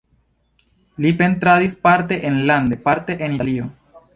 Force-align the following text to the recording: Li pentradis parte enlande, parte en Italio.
Li 1.05 1.11
pentradis 1.19 1.75
parte 1.89 2.17
enlande, 2.31 2.81
parte 2.89 3.21
en 3.29 3.39
Italio. 3.41 3.71